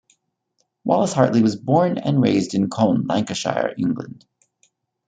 Wallace 0.83 1.13
Hartley 1.13 1.43
was 1.43 1.55
born 1.55 1.99
and 1.99 2.19
raised 2.23 2.55
in 2.55 2.71
Colne, 2.71 3.05
Lancashire, 3.05 3.75
England. 3.77 4.25